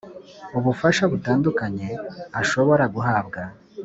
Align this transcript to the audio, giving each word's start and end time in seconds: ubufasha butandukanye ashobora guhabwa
ubufasha 0.57 1.03
butandukanye 1.11 1.87
ashobora 2.41 2.83
guhabwa 2.95 3.41